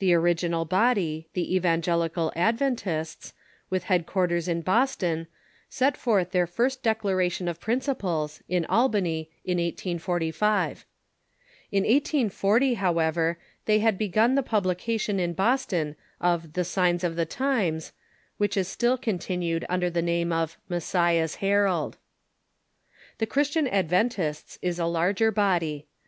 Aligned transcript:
The 0.00 0.12
original 0.12 0.64
body, 0.64 1.28
the 1.34 1.54
Evangelical 1.54 2.32
Adventists, 2.34 3.32
with 3.70 3.84
headquarters 3.84 4.48
in 4.48 4.62
Bos 4.62 4.96
ton, 4.96 5.28
set 5.68 5.96
forth 5.96 6.32
their 6.32 6.48
first 6.48 6.82
Declaration 6.82 7.46
of 7.46 7.60
Principles 7.60 8.42
in 8.48 8.64
Albanv 8.64 9.28
in 9.44 9.58
1845. 9.58 10.84
In 11.70 11.84
1840, 11.84 12.74
however, 12.74 13.38
they 13.66 13.78
had 13.78 13.96
begun 13.96 14.34
the 14.34 14.42
publication 14.42 15.20
in 15.20 15.32
Boston 15.32 15.94
of 16.20 16.54
the 16.54 16.62
Sifjns 16.62 17.04
of 17.04 17.14
the 17.14 17.24
Times, 17.24 17.92
which 18.38 18.56
is 18.56 18.66
still 18.66 18.98
continued 18.98 19.64
un 19.68 19.78
der 19.78 19.90
the 19.90 20.02
name 20.02 20.32
of 20.32 20.58
llessiah^s 20.68 21.36
Herald. 21.36 21.98
The 23.18 23.26
Christian 23.26 23.68
Adventists 23.68 24.58
is 24.60 24.80
a 24.80 24.86
larger 24.86 25.30
body. 25.30 25.86